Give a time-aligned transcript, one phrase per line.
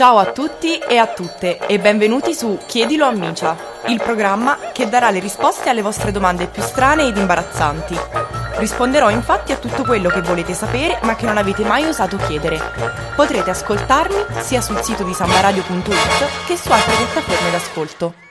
[0.00, 3.54] Ciao a tutti e a tutte e benvenuti su Chiedilo a Micia,
[3.88, 7.98] il programma che darà le risposte alle vostre domande più strane ed imbarazzanti.
[8.56, 12.58] Risponderò infatti a tutto quello che volete sapere ma che non avete mai osato chiedere.
[13.14, 18.29] Potrete ascoltarmi sia sul sito di sambaradio.it che su altre piattaforme d'ascolto.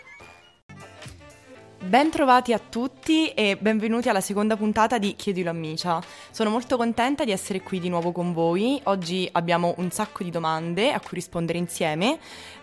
[1.90, 6.00] Bentrovati a tutti e benvenuti alla seconda puntata di Chiedilo a Micia.
[6.30, 8.80] Sono molto contenta di essere qui di nuovo con voi.
[8.84, 12.20] Oggi abbiamo un sacco di domande a cui rispondere insieme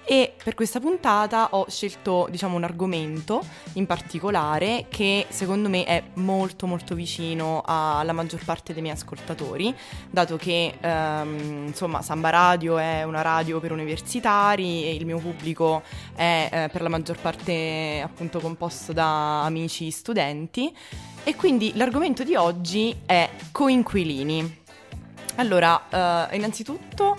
[0.08, 6.00] e per questa puntata ho scelto diciamo un argomento in particolare che secondo me è
[6.14, 9.74] molto molto vicino alla maggior parte dei miei ascoltatori
[10.08, 15.82] dato che ehm, insomma Samba Radio è una radio per universitari e il mio pubblico
[16.14, 20.75] è eh, per la maggior parte appunto composto da amici studenti
[21.24, 24.64] e quindi l'argomento di oggi è coinquilini.
[25.36, 27.16] Allora, eh, innanzitutto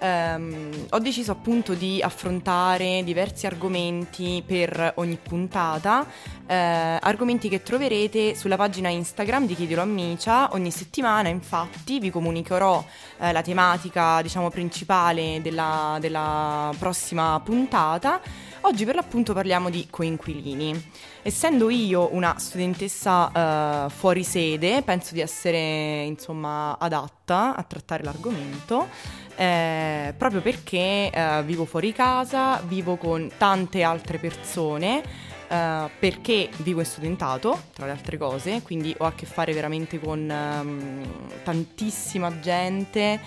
[0.00, 6.06] ehm, ho deciso appunto di affrontare diversi argomenti per ogni puntata,
[6.46, 6.54] eh,
[7.00, 10.52] argomenti che troverete sulla pagina Instagram di Chiedilo a Micia.
[10.52, 12.84] Ogni settimana infatti vi comunicherò
[13.18, 18.20] eh, la tematica diciamo principale della, della prossima puntata.
[18.62, 20.90] Oggi per l'appunto parliamo di coinquilini.
[21.22, 28.88] Essendo io una studentessa uh, fuori sede, penso di essere insomma adatta a trattare l'argomento
[29.34, 35.28] eh, proprio perché eh, vivo fuori casa, vivo con tante altre persone.
[35.50, 39.98] Uh, perché vivo in studentato, tra le altre cose, quindi ho a che fare veramente
[39.98, 41.02] con um,
[41.42, 43.18] tantissima gente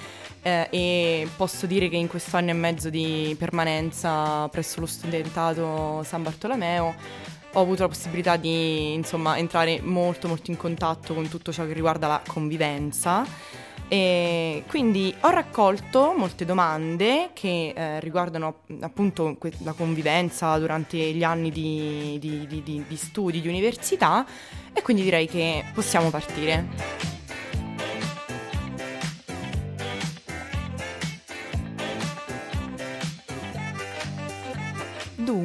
[0.44, 6.03] uh, e posso dire che in questo anno e mezzo di permanenza presso lo studentato
[6.03, 6.95] San Bartolomeo
[7.55, 11.73] ho avuto la possibilità di insomma entrare molto molto in contatto con tutto ciò che
[11.73, 13.25] riguarda la convivenza
[13.88, 21.23] e quindi ho raccolto molte domande che eh, riguardano appunto que- la convivenza durante gli
[21.23, 24.25] anni di, di, di, di studi, di università
[24.73, 27.21] e quindi direi che possiamo partire.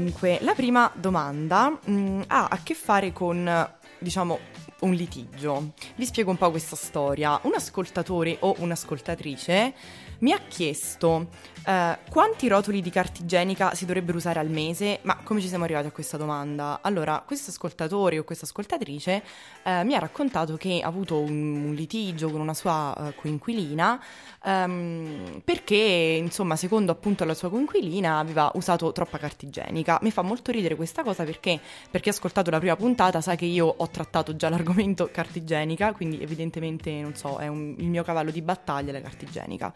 [0.08, 4.38] Dunque, la prima domanda mh, mm, ha a che fare con, diciamo,
[4.80, 5.72] un litigio.
[5.96, 7.38] Vi spiego un po' questa storia.
[7.42, 9.74] Un ascoltatore o un'ascoltatrice
[10.18, 11.28] mi ha chiesto
[11.68, 15.64] eh, quanti rotoli di carta igienica si dovrebbero usare al mese, ma come ci siamo
[15.64, 16.78] arrivati a questa domanda?
[16.80, 19.22] Allora, questo ascoltatore o questa ascoltatrice
[19.64, 24.02] eh, mi ha raccontato che ha avuto un, un litigio con una sua uh, coinquilina
[24.44, 29.98] um, perché, insomma, secondo appunto la sua coinquilina aveva usato troppa carta igienica.
[30.00, 33.34] Mi fa molto ridere questa cosa perché per chi ha ascoltato la prima puntata sa
[33.34, 37.88] che io ho trattato già l'argomento carta igienica, quindi evidentemente, non so, è un, il
[37.88, 39.70] mio cavallo di battaglia la carta igienica.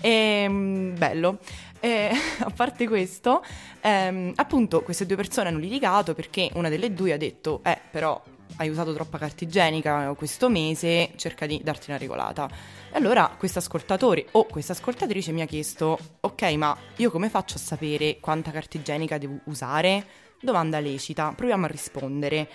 [0.00, 1.38] E, ehm, bello.
[1.80, 3.42] E, a parte questo,
[3.80, 8.20] ehm, appunto, queste due persone hanno litigato perché una delle due ha detto, eh, però
[8.56, 12.48] hai usato troppa carta igienica questo mese, cerca di darti una regolata.
[12.90, 17.56] E allora questo ascoltatore o questa ascoltatrice mi ha chiesto, ok, ma io come faccio
[17.56, 20.04] a sapere quanta carta igienica devo usare?
[20.40, 22.48] Domanda lecita, proviamo a rispondere.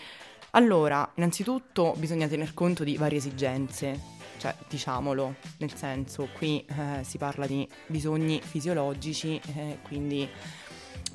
[0.52, 7.18] Allora, innanzitutto bisogna tener conto di varie esigenze cioè diciamolo, nel senso qui eh, si
[7.18, 10.28] parla di bisogni fisiologici, eh, quindi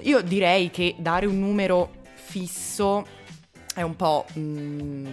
[0.00, 3.06] io direi che dare un numero fisso
[3.74, 4.26] è un po'...
[4.34, 5.06] Mh, mm,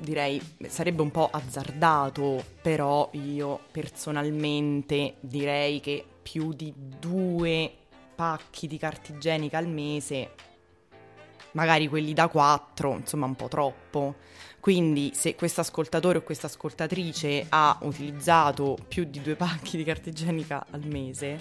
[0.00, 7.70] direi sarebbe un po' azzardato, però io personalmente direi che più di due
[8.14, 10.30] pacchi di carta igienica al mese,
[11.52, 14.16] magari quelli da quattro, insomma un po' troppo.
[14.60, 20.10] Quindi se questo ascoltatore o questa ascoltatrice ha utilizzato più di due pacchi di carta
[20.10, 21.38] igienica al mese,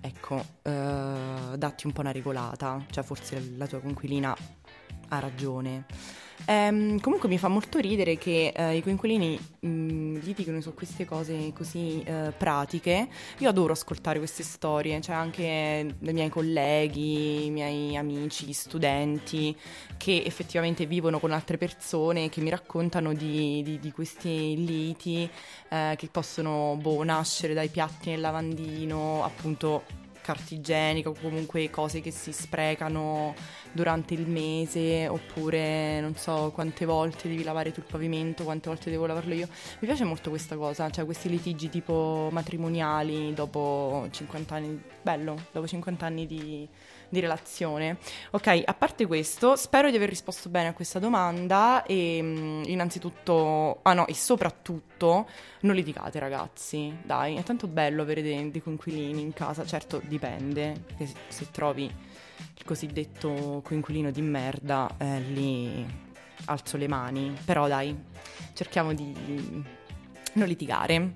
[0.00, 4.36] ecco, eh, datti un po' una regolata, cioè forse la tua conquilina
[5.08, 5.86] ha ragione.
[6.46, 11.52] Ehm, comunque mi fa molto ridere che eh, i coinquilini mh, litigano su queste cose
[11.54, 13.08] così eh, pratiche.
[13.38, 19.56] Io adoro ascoltare queste storie, cioè anche dei miei colleghi, i miei amici, studenti
[19.96, 25.28] che effettivamente vivono con altre persone che mi raccontano di, di, di questi liti
[25.68, 32.02] eh, che possono boh, nascere dai piatti nel lavandino, appunto carta igienica o comunque cose
[32.02, 33.34] che si sprecano
[33.72, 38.90] durante il mese oppure non so quante volte devi lavare tu il pavimento, quante volte
[38.90, 39.48] devo lavarlo io.
[39.80, 45.66] Mi piace molto questa cosa, cioè questi litigi tipo matrimoniali dopo 50 anni, bello, dopo
[45.66, 46.68] 50 anni di,
[47.08, 47.98] di relazione.
[48.30, 53.94] Ok, a parte questo, spero di aver risposto bene a questa domanda e innanzitutto, ah
[53.94, 55.28] no, e soprattutto tutto,
[55.60, 60.82] non litigate ragazzi, dai, è tanto bello avere dei, dei coinquilini in casa, certo dipende,
[60.84, 65.86] perché se, se trovi il cosiddetto coinquilino di merda, eh, lì
[66.46, 67.96] alzo le mani, però dai,
[68.52, 69.14] cerchiamo di
[70.32, 71.12] non litigare.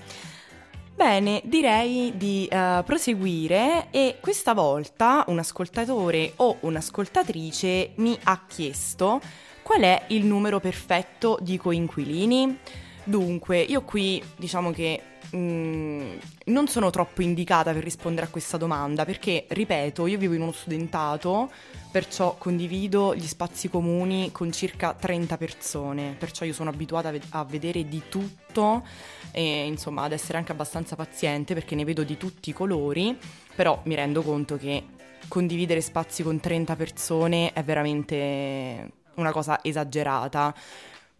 [0.94, 9.20] Bene, direi di uh, proseguire e questa volta un ascoltatore o un'ascoltatrice mi ha chiesto
[9.62, 12.58] qual è il numero perfetto di coinquilini.
[13.04, 15.02] Dunque, io qui diciamo che
[15.34, 20.42] Mm, non sono troppo indicata per rispondere a questa domanda perché, ripeto, io vivo in
[20.42, 21.50] uno studentato,
[21.90, 27.44] perciò condivido gli spazi comuni con circa 30 persone, perciò io sono abituata a, a
[27.44, 28.86] vedere di tutto
[29.30, 33.16] e insomma ad essere anche abbastanza paziente perché ne vedo di tutti i colori,
[33.54, 34.84] però mi rendo conto che
[35.28, 40.54] condividere spazi con 30 persone è veramente una cosa esagerata.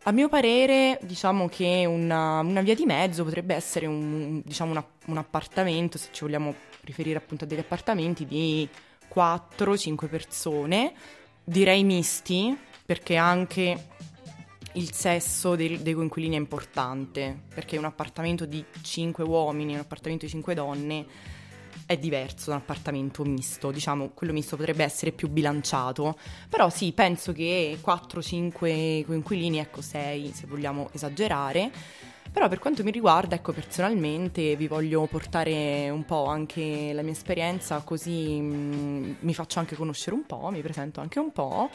[0.04, 4.84] A mio parere, diciamo che una, una, via di mezzo potrebbe essere un, diciamo una,
[5.06, 8.68] un, appartamento, se ci vogliamo riferire appunto a degli appartamenti di
[9.14, 10.92] 4-5 persone,
[11.44, 13.90] direi misti, perché anche
[14.72, 20.24] il sesso dei, dei coinquilini è importante, perché un appartamento di 5 uomini, un appartamento
[20.24, 21.06] di 5 donne
[21.86, 26.16] è diverso da un appartamento misto, diciamo quello misto potrebbe essere più bilanciato,
[26.48, 31.70] però sì, penso che 4-5 coinquilini, ecco 6 se vogliamo esagerare,
[32.32, 37.12] però per quanto mi riguarda, ecco personalmente vi voglio portare un po' anche la mia
[37.12, 41.70] esperienza, così mh, mm, mi faccio anche conoscere un po', mi presento anche un po'.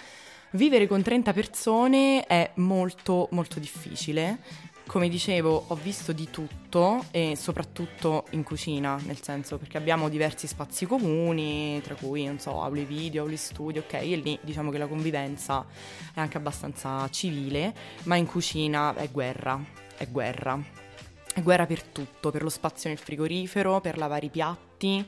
[0.51, 4.39] Vivere con 30 persone è molto molto difficile
[4.87, 10.47] come dicevo, ho visto di tutto e soprattutto in cucina, nel senso perché abbiamo diversi
[10.47, 14.77] spazi comuni, tra cui, non so, aule video, aule studio, ok, e lì diciamo che
[14.77, 15.65] la convivenza
[16.13, 17.73] è anche abbastanza civile,
[18.03, 19.61] ma in cucina è guerra,
[19.97, 20.59] è guerra.
[21.33, 25.05] È guerra per tutto, per lo spazio nel frigorifero, per lavare i piatti,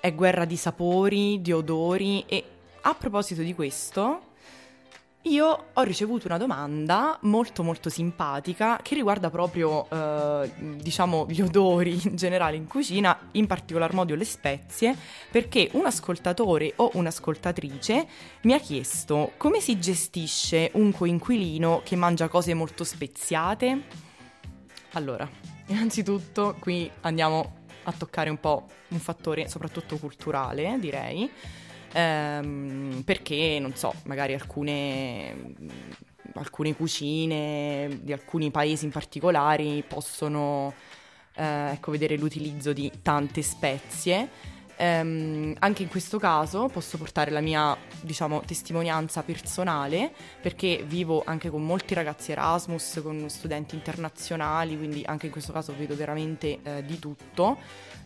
[0.00, 2.44] è guerra di sapori, di odori e
[2.80, 4.29] a proposito di questo,
[5.24, 12.00] io ho ricevuto una domanda molto molto simpatica che riguarda proprio, eh, diciamo, gli odori
[12.04, 14.96] in generale in cucina, in particolar modo le spezie,
[15.30, 18.06] perché un ascoltatore o un'ascoltatrice
[18.42, 23.82] mi ha chiesto come si gestisce un coinquilino che mangia cose molto speziate.
[24.92, 25.28] Allora,
[25.66, 31.30] innanzitutto qui andiamo a toccare un po' un fattore soprattutto culturale, direi
[31.92, 35.54] ehm, perché, non so, magari alcune,
[36.34, 40.72] alcune cucine di alcuni paesi in particolari possono
[41.34, 44.58] eh, ecco, vedere l'utilizzo di tante spezie.
[44.80, 50.10] Um, anche in questo caso posso portare la mia, diciamo, testimonianza personale
[50.40, 55.74] perché vivo anche con molti ragazzi Erasmus, con studenti internazionali, quindi anche in questo caso
[55.76, 57.58] vedo veramente uh, di tutto.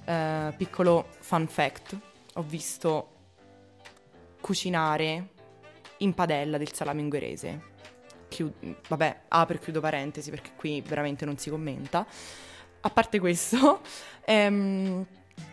[0.05, 1.97] Uh, piccolo fun fact,
[2.35, 3.14] ho visto
[4.45, 5.29] cucinare
[5.99, 7.73] in padella del salame ungherese.
[8.29, 12.07] Chiud- vabbè, apro e chiudo parentesi perché qui veramente non si commenta.
[12.81, 13.81] A parte questo,
[14.27, 15.07] ehm,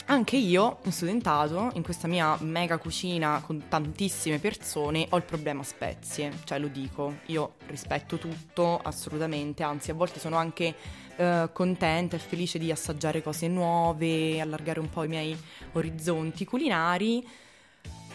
[0.07, 5.63] anche io, in studentato, in questa mia mega cucina con tantissime persone, ho il problema
[5.63, 10.75] spezie, cioè lo dico, io rispetto tutto assolutamente, anzi a volte sono anche
[11.15, 15.37] eh, contenta e felice di assaggiare cose nuove, allargare un po' i miei
[15.71, 17.25] orizzonti culinari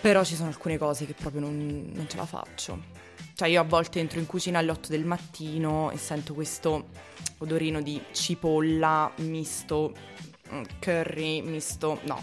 [0.01, 2.95] però ci sono alcune cose che proprio non, non ce la faccio.
[3.35, 6.89] Cioè io a volte entro in cucina alle 8 del mattino e sento questo
[7.39, 9.93] odorino di cipolla misto
[10.53, 12.01] mm, curry misto...
[12.05, 12.23] No,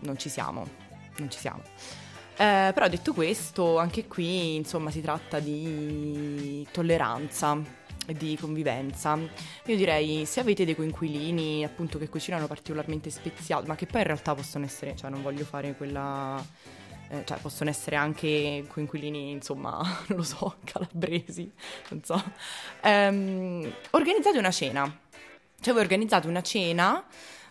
[0.00, 0.66] non ci siamo,
[1.18, 1.62] non ci siamo.
[2.38, 7.58] Eh, però detto questo, anche qui insomma si tratta di tolleranza
[8.06, 9.18] e di convivenza.
[9.66, 14.06] Io direi se avete dei coinquilini appunto che cucinano particolarmente speziati, ma che poi in
[14.06, 16.42] realtà possono essere, cioè non voglio fare quella
[17.08, 21.50] eh, cioè possono essere anche coinquilini, insomma, non lo so, calabresi,
[21.90, 22.22] non so.
[22.82, 25.00] Ehm, organizzate una cena.
[25.58, 27.04] Cioè voi organizzate una cena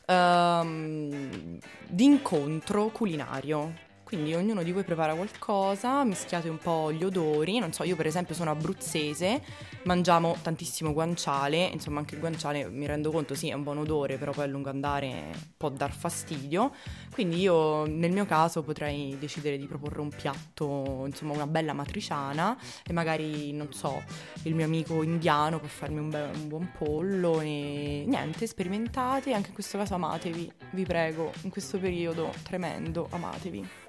[0.07, 1.57] um,
[1.87, 3.83] di incontro culinario.
[4.15, 8.05] Quindi ognuno di voi prepara qualcosa, mischiate un po' gli odori, non so, io per
[8.05, 9.41] esempio sono abruzzese,
[9.83, 14.17] mangiamo tantissimo guanciale, insomma anche il guanciale mi rendo conto sì è un buon odore,
[14.17, 16.71] però poi a lungo andare può dar fastidio,
[17.11, 22.57] quindi io nel mio caso potrei decidere di proporre un piatto, insomma una bella matriciana
[22.87, 24.01] e magari, non so,
[24.43, 29.49] il mio amico indiano può farmi un, be- un buon pollo e niente, sperimentate, anche
[29.49, 33.83] in questo caso amatevi, vi prego, in questo periodo tremendo, amatevi.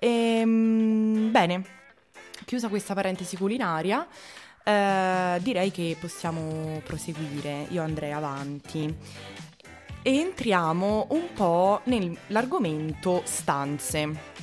[0.00, 1.64] Ehm, bene,
[2.44, 4.06] chiusa questa parentesi culinaria,
[4.62, 8.94] eh, direi che possiamo proseguire, io andrei avanti.
[10.02, 14.36] E entriamo un po' nell'argomento stanze.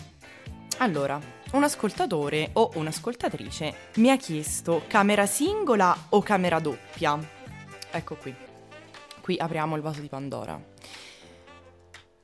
[0.79, 1.19] Allora,
[1.53, 7.17] un ascoltatore o un'ascoltatrice mi ha chiesto camera singola o camera doppia.
[7.91, 8.35] Ecco qui.
[9.21, 10.61] Qui apriamo il vaso di Pandora.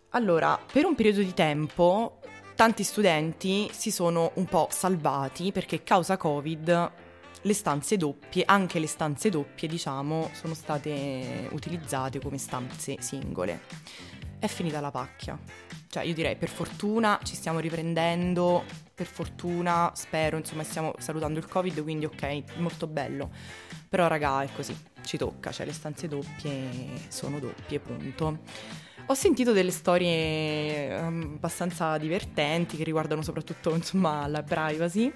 [0.09, 2.19] Allora, per un periodo di tempo
[2.61, 6.91] tanti studenti si sono un po' salvati perché causa Covid
[7.41, 13.61] le stanze doppie, anche le stanze doppie, diciamo, sono state utilizzate come stanze singole.
[14.37, 15.39] È finita la pacchia.
[15.87, 18.63] Cioè, io direi per fortuna ci stiamo riprendendo,
[18.93, 23.31] per fortuna spero, insomma, stiamo salutando il Covid, quindi ok, molto bello.
[23.89, 28.37] Però raga, è così, ci tocca, cioè le stanze doppie sono doppie, punto.
[29.07, 35.11] Ho sentito delle storie um, abbastanza divertenti che riguardano soprattutto, insomma, la privacy.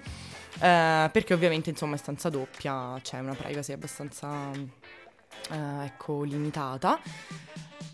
[0.60, 4.52] Eh, perché ovviamente insomma è stanza doppia, c'è una privacy abbastanza
[5.52, 7.00] eh, ecco, limitata.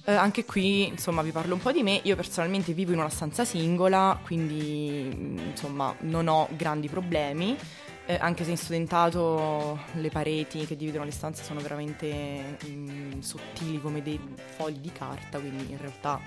[0.06, 2.00] Eh, anche qui, insomma, vi parlo un po' di me.
[2.04, 7.56] Io personalmente vivo in una stanza singola, quindi mm, insomma non ho grandi problemi.
[8.12, 13.20] Eh, anche se in studentato le pareti che dividono le stanze sono veramente mh, mm,
[13.20, 14.20] sottili come dei
[14.58, 16.20] fogli di carta, quindi in realtà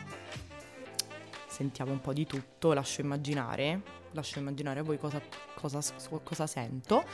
[1.47, 5.21] sentiamo un po' di tutto, lascio immaginare lascio immaginare a voi cosa,
[5.55, 5.83] cosa,
[6.23, 7.05] cosa sento.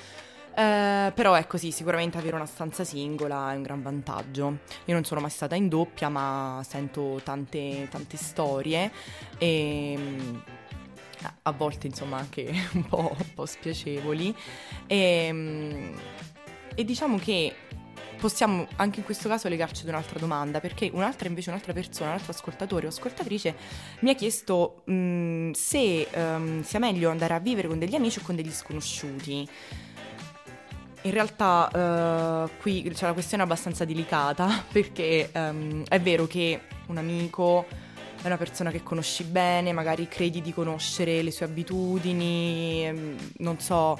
[0.54, 4.58] Eh, però è così, sicuramente avere una stanza singola è un gran vantaggio.
[4.84, 8.92] Io non sono mai stata in doppia, ma sento tante, tante storie
[9.38, 10.36] e mm,
[11.42, 14.34] a volte insomma anche un po', un po spiacevoli.
[14.86, 15.94] E, mm,
[16.74, 17.54] e diciamo che
[18.20, 22.16] possiamo anche in questo caso legarci ad un'altra domanda, perché un'altra invece, un'altra persona, un
[22.16, 23.56] altro ascoltatore o ascoltatrice
[24.00, 28.18] mi ha chiesto mh, mm, se um, sia meglio andare a vivere con degli amici
[28.18, 29.48] o con degli sconosciuti.
[31.02, 36.98] In realtà uh, qui c'è una questione abbastanza delicata perché um, è vero che un
[36.98, 37.66] amico
[38.22, 43.58] è una persona che conosci bene, magari credi di conoscere le sue abitudini, um, non
[43.58, 43.98] so,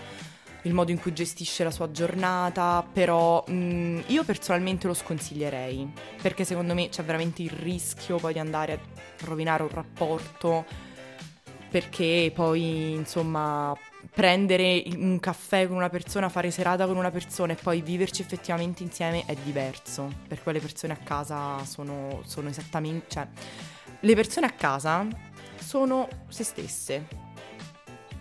[0.62, 5.90] il modo in cui gestisce la sua giornata, però mh, mm, io personalmente lo sconsiglierei,
[6.20, 8.78] perché secondo me c'è veramente il rischio poi di andare a
[9.24, 10.66] rovinare un rapporto,
[11.70, 13.74] perché poi insomma
[14.12, 18.82] prendere un caffè con una persona, fare serata con una persona e poi viverci effettivamente
[18.82, 23.06] insieme è diverso, perché le persone a casa sono, sono esattamente...
[23.08, 23.26] cioè
[24.00, 25.06] le persone a casa
[25.58, 27.28] sono se stesse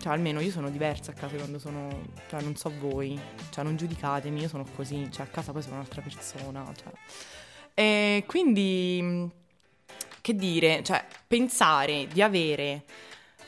[0.00, 2.04] cioè, almeno io sono diversa a casa quando sono.
[2.30, 3.20] Cioè, non so voi.
[3.50, 5.10] Cioè, non giudicatemi, io sono così.
[5.12, 6.64] Cioè, a casa poi sono un'altra persona.
[6.74, 6.92] Cioè.
[7.74, 9.28] E quindi.
[10.22, 10.82] Che dire?
[10.82, 12.84] Cioè, pensare di avere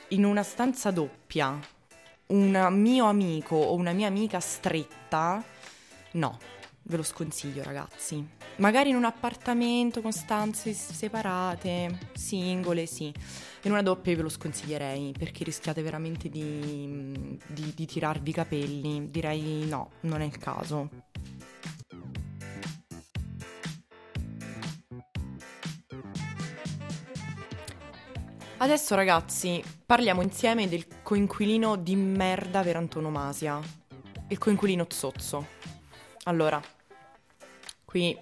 [0.08, 1.58] in una stanza doppia
[2.26, 5.42] un mio amico o una mia amica stretta.
[6.12, 6.38] No,
[6.84, 8.26] ve lo sconsiglio, ragazzi.
[8.56, 13.12] Magari in un appartamento con stanze separate, singole, sì.
[13.62, 19.10] In una doppia ve lo sconsiglierei perché rischiate veramente di, di, di tirarvi i capelli.
[19.10, 20.88] Direi no, non è il caso.
[28.58, 33.60] Adesso ragazzi parliamo insieme del coinquilino di merda per antonomasia,
[34.28, 35.46] il coinquilino zozzo.
[36.24, 36.62] Allora,
[37.84, 38.16] qui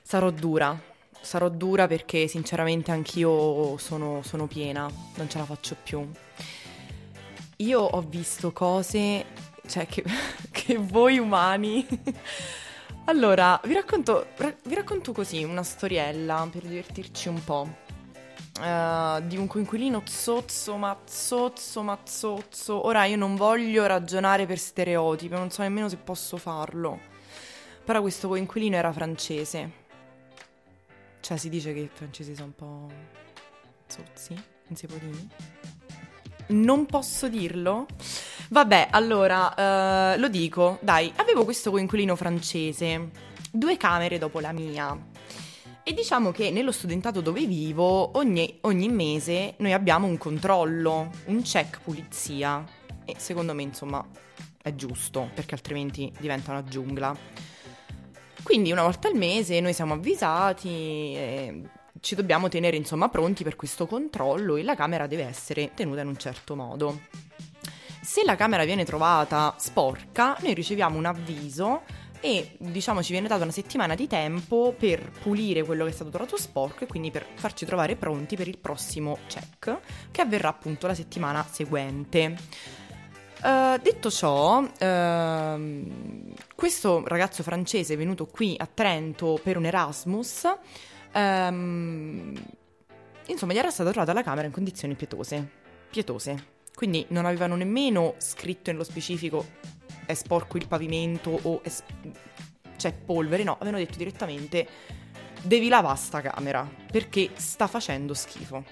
[0.00, 0.80] sarò dura,
[1.20, 6.10] sarò dura perché sinceramente anch'io sono, sono piena, non ce la faccio più.
[7.56, 9.26] Io ho visto cose,
[9.66, 10.04] cioè che,
[10.50, 11.86] che voi umani...
[13.04, 14.28] allora, vi racconto,
[14.64, 17.85] vi racconto così una storiella per divertirci un po'.
[18.58, 22.86] Uh, di un coinquilino zozzo, ma zozzo, ma zozzo.
[22.86, 26.98] Ora io non voglio ragionare per stereotipi, non so nemmeno se posso farlo.
[27.84, 29.84] Però questo coinquilino era francese
[31.26, 32.88] cioè, si dice che i francesi sono un po'
[33.88, 35.26] zozzi, dire?
[36.50, 37.86] Non posso dirlo?
[38.50, 40.78] Vabbè, allora, uh, lo dico.
[40.82, 43.10] Dai, avevo questo coinquilino francese,
[43.50, 44.96] due camere dopo la mia.
[45.88, 51.42] E diciamo che nello studentato dove vivo, ogni, ogni mese noi abbiamo un controllo, un
[51.42, 52.64] check pulizia.
[53.04, 54.04] E secondo me, insomma,
[54.60, 57.16] è giusto, perché altrimenti diventa una giungla.
[58.42, 61.62] Quindi una volta al mese noi siamo avvisati e
[62.00, 66.08] ci dobbiamo tenere insomma pronti per questo controllo e la camera deve essere tenuta in
[66.08, 67.02] un certo modo.
[68.00, 71.82] Se la camera viene trovata sporca, noi riceviamo un avviso
[72.20, 76.10] e diciamo ci viene data una settimana di tempo per pulire quello che è stato
[76.10, 79.78] trovato sporco e quindi per farci trovare pronti per il prossimo check
[80.10, 82.36] che avverrà appunto la settimana seguente.
[83.42, 90.48] Uh, detto ciò, uh, questo ragazzo francese è venuto qui a Trento per un Erasmus.
[91.12, 92.32] Um,
[93.26, 95.48] insomma, gli era stata trovata la camera in condizioni pietose.
[95.90, 96.54] Pietose.
[96.74, 99.44] Quindi non avevano nemmeno scritto nello specifico
[100.06, 101.70] è sporco il pavimento o è,
[102.76, 103.42] c'è polvere.
[103.42, 104.66] No, avevano detto direttamente
[105.42, 108.64] devi lavare sta camera perché sta facendo schifo.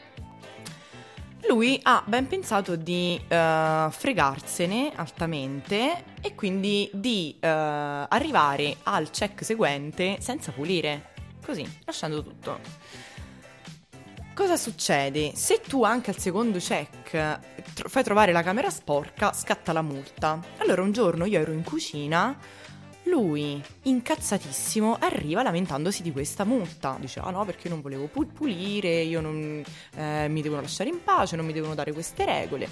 [1.47, 9.45] Lui ha ben pensato di uh, fregarsene altamente e quindi di uh, arrivare al check
[9.45, 11.13] seguente senza pulire,
[11.45, 12.59] così, lasciando tutto.
[14.35, 15.31] Cosa succede?
[15.37, 17.39] Se tu anche al secondo check
[17.73, 20.41] tro- fai trovare la camera sporca, scatta la multa.
[20.59, 22.37] Allora un giorno io ero in cucina
[23.05, 26.97] lui, incazzatissimo, arriva lamentandosi di questa multa.
[26.99, 29.63] Dice: Ah no, perché non volevo pulire, io non
[29.95, 32.69] eh, mi devono lasciare in pace, non mi devono dare queste regole.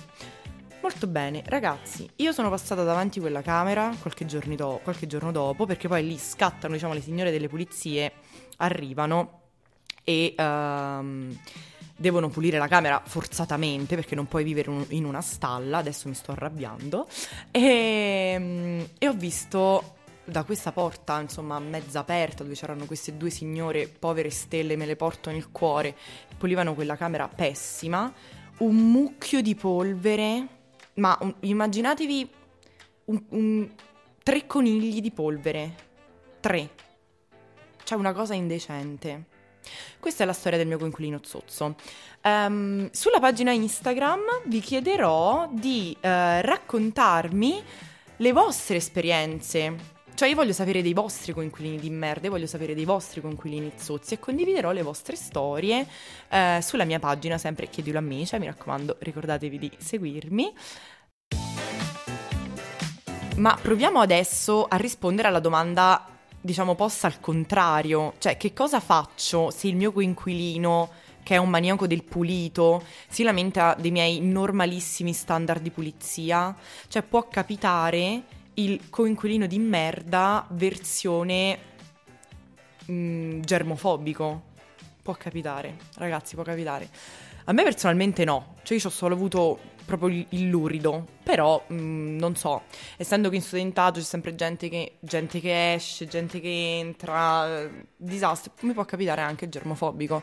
[0.81, 4.27] Molto bene, ragazzi, io sono passata davanti quella camera qualche,
[4.57, 8.13] do- qualche giorno dopo, perché poi lì scattano, diciamo, le signore delle pulizie,
[8.57, 9.42] arrivano
[10.05, 11.37] e um,
[11.97, 16.15] devono pulire la camera forzatamente perché non puoi vivere un- in una stalla, adesso mi
[16.15, 17.07] sto arrabbiando,
[17.51, 19.95] e, um, e ho visto
[20.25, 24.97] da questa porta, insomma, mezza aperta, dove c'erano queste due signore, povere stelle, me le
[24.97, 25.97] porto nel cuore,
[26.39, 28.13] pulivano quella camera pessima,
[28.59, 30.47] un mucchio di polvere,
[30.95, 32.31] ma un, immaginatevi
[33.07, 33.71] un, un,
[34.23, 35.75] tre conigli di polvere,
[36.41, 36.71] tre,
[37.83, 39.31] cioè una cosa indecente.
[39.99, 41.77] Questa è la storia del mio coinquilino zozzo.
[42.23, 47.63] Um, sulla pagina Instagram vi chiederò di uh, raccontarmi
[48.17, 52.85] le vostre esperienze cioè io voglio sapere dei vostri coinquilini di merda, voglio sapere dei
[52.85, 55.87] vostri coinquilini zozzi e condividerò le vostre storie
[56.29, 60.53] eh, sulla mia pagina, sempre chiedilo a me, cioè mi raccomando ricordatevi di seguirmi.
[63.37, 66.07] Ma proviamo adesso a rispondere alla domanda,
[66.43, 70.91] diciamo, posta al contrario, cioè che cosa faccio se il mio coinquilino
[71.23, 76.55] che è un maniaco del pulito, si lamenta dei miei normalissimi standard di pulizia,
[76.89, 78.23] cioè può capitare
[78.55, 81.59] il coinquilino di merda versione
[82.87, 84.51] mh, mm, germofobico.
[85.01, 86.89] Può capitare, ragazzi, può capitare.
[87.45, 92.19] A me personalmente no, cioè io ho solo avuto proprio il, lurido, però mh, mm,
[92.19, 92.63] non so,
[92.97, 98.53] essendo che in studentaggio c'è sempre gente che, gente che esce, gente che entra, disastro,
[98.61, 100.23] mi può capitare anche germofobico.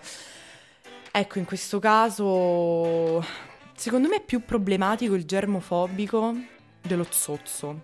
[1.11, 3.23] Ecco, in questo caso,
[3.75, 6.35] secondo me è più problematico il germofobico
[6.81, 7.81] dello zozzo.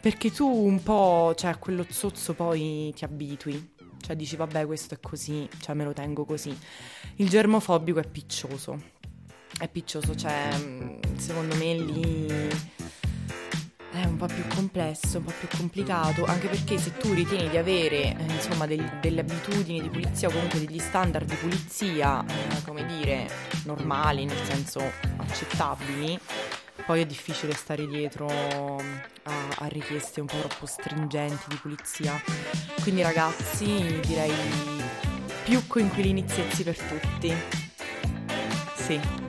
[0.00, 3.72] Perché tu un po', cioè a quello zozzo poi ti abitui.
[4.00, 6.56] Cioè dici vabbè questo è così, cioè me lo tengo così.
[7.16, 8.92] Il germofobico è piccioso.
[9.58, 10.50] È piccioso, cioè
[11.16, 12.72] secondo me lì
[13.94, 17.56] è un po' più complesso, un po' più complicato, anche perché se tu ritieni di
[17.56, 22.62] avere eh, insomma del, delle abitudini di pulizia o comunque degli standard di pulizia, eh,
[22.64, 23.28] come dire,
[23.64, 24.80] normali, nel senso
[25.16, 26.18] accettabili,
[26.86, 32.20] poi è difficile stare dietro a, a, richieste un po' troppo stringenti di pulizia.
[32.82, 34.32] Quindi ragazzi direi
[35.44, 36.24] più coinquilini
[36.64, 37.32] per tutti.
[38.74, 39.23] Sì.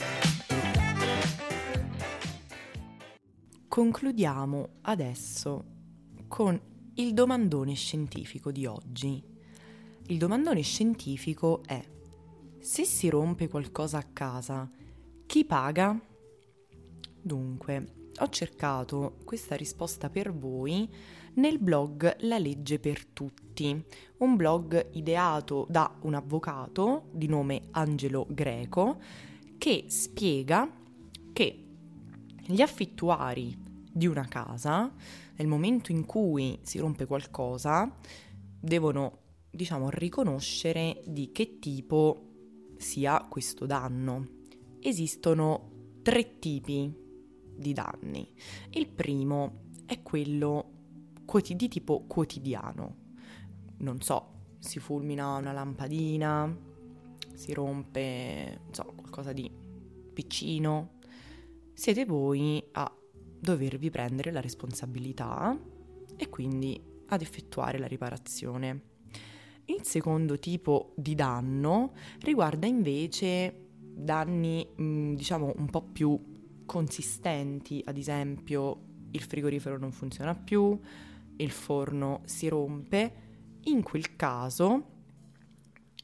[3.76, 5.66] Concludiamo adesso
[6.30, 6.58] con
[6.94, 9.22] il domandone scientifico di oggi.
[10.08, 11.84] Il domandone scientifico è:
[12.58, 14.72] se si rompe qualcosa a casa,
[15.26, 16.00] chi paga?
[17.22, 20.90] Dunque, ho cercato questa risposta per voi
[21.34, 23.84] nel blog La legge per tutti,
[24.20, 29.02] un blog ideato da un avvocato di nome Angelo Greco
[29.58, 30.72] che spiega
[31.34, 31.65] che
[32.46, 33.58] gli affittuari
[33.92, 34.92] di una casa,
[35.38, 37.94] nel momento in cui si rompe qualcosa,
[38.60, 42.30] devono, diciamo, riconoscere di che tipo
[42.78, 44.28] sia questo danno.
[44.80, 46.94] Esistono tre tipi
[47.56, 48.32] di danni.
[48.72, 50.72] Il primo è quello
[51.48, 52.96] di tipo quotidiano.
[53.78, 56.56] Non so, si fulmina una lampadina,
[57.34, 59.52] si rompe, so, qualcosa di
[60.14, 60.95] piccino.
[61.78, 62.90] Siete voi a
[63.38, 65.60] dovervi prendere la responsabilità
[66.16, 68.82] e quindi ad effettuare la riparazione.
[69.66, 77.98] Il secondo tipo di danno riguarda invece danni, mm, diciamo, un po' più consistenti, ad
[77.98, 80.80] esempio il frigorifero non funziona più,
[81.36, 83.14] il forno si rompe,
[83.64, 84.92] in quel caso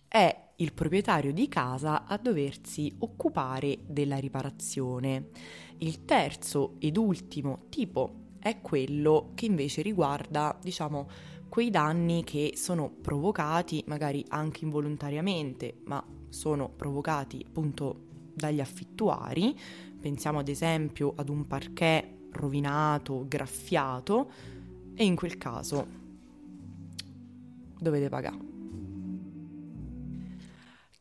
[0.06, 5.30] è il proprietario di casa a doversi occupare della riparazione.
[5.80, 11.10] Il terzo ed ultimo tipo è quello che invece riguarda, diciamo,
[11.50, 19.58] quei danni che sono provocati magari anche involontariamente, ma sono provocati appunto dagli affittuari.
[20.00, 24.32] Pensiamo ad esempio ad un parquet rovinato, graffiato
[24.94, 26.00] e in quel caso
[27.80, 28.51] dovete pagare.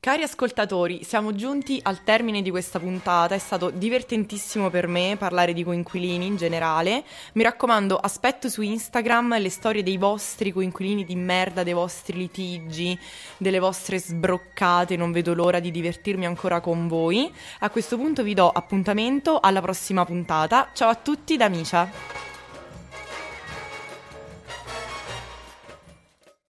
[0.03, 5.53] Cari ascoltatori, siamo giunti al termine di questa puntata, è stato divertentissimo per me parlare
[5.53, 7.05] di coinquilini in generale.
[7.35, 12.99] Mi raccomando, aspetto su Instagram le storie dei vostri coinquilini di merda, dei vostri litigi,
[13.37, 17.31] delle vostre sbroccate, non vedo l'ora di divertirmi ancora con voi.
[17.59, 20.71] A questo punto vi do appuntamento alla prossima puntata.
[20.73, 22.30] Ciao a tutti da Micia.